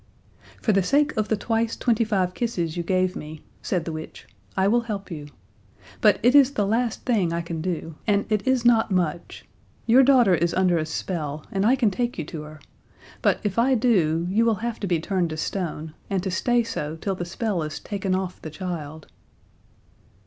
"For 0.59 0.71
the 0.71 0.81
sake 0.81 1.15
of 1.15 1.27
the 1.27 1.37
twice 1.37 1.75
twenty 1.77 2.03
five 2.03 2.33
kisses 2.33 2.75
you 2.75 2.81
gave 2.81 3.15
me," 3.15 3.43
said 3.61 3.85
the 3.85 3.91
witch, 3.91 4.25
"I 4.57 4.67
will 4.67 4.81
help 4.81 5.11
you. 5.11 5.27
But 6.01 6.17
it 6.23 6.33
is 6.33 6.53
the 6.53 6.65
last 6.65 7.05
thing 7.05 7.31
I 7.31 7.41
can 7.41 7.61
do, 7.61 7.93
and 8.07 8.25
it 8.31 8.47
is 8.47 8.65
not 8.65 8.89
much. 8.89 9.45
Your 9.85 10.01
daughter 10.01 10.33
is 10.33 10.55
under 10.55 10.79
a 10.79 10.87
spell, 10.87 11.45
and 11.51 11.67
I 11.67 11.75
can 11.75 11.91
take 11.91 12.17
you 12.17 12.25
to 12.25 12.41
her. 12.41 12.59
But, 13.21 13.41
if 13.43 13.59
I 13.59 13.75
do, 13.75 14.25
you 14.31 14.43
will 14.43 14.55
have 14.65 14.79
to 14.79 14.87
be 14.87 14.99
turned 14.99 15.29
to 15.29 15.37
stone, 15.37 15.93
and 16.09 16.23
to 16.23 16.31
stay 16.31 16.63
so 16.63 16.95
till 16.95 17.13
the 17.13 17.23
spell 17.23 17.61
is 17.61 17.79
taken 17.79 18.15
off 18.15 18.41
the 18.41 18.49
child." 18.49 19.05